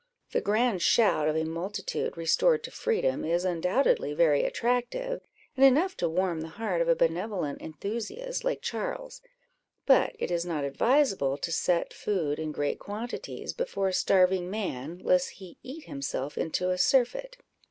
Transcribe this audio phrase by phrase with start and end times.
[0.31, 5.21] The grand shout of a multitude restored to freedom is undoubtedly very attractive,
[5.55, 9.21] and enough to warm the heart of a benevolent enthusiast like Charles;
[9.85, 14.97] but it is not advisable to set food in great quantities before a starving man,
[15.03, 17.37] lest he eat himself into a surfeit.